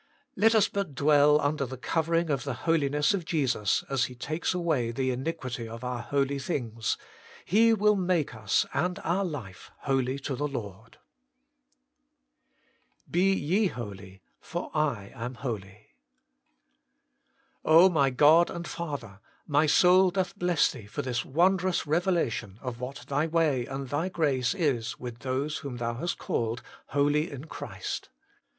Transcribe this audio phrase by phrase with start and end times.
[0.35, 4.51] Let us but dwell under the covering of the Holiness of Jesus, as He takes
[4.51, 6.79] away the iniquity of our holy HOLINESS AND MEDIATION.
[6.79, 6.97] 87 things,
[7.45, 10.97] He will make us and our life holy to the Lord.
[13.11, 15.89] BE YE HOLY, FOR I AM HOLY.
[17.63, 19.19] O my God and Father!
[19.45, 24.09] my soul doth bless Thee for this wondrous revelation of what Thy way and Thy
[24.09, 26.63] grace is with those whom Thou hast called'
[26.97, 28.09] Holy in Christ.'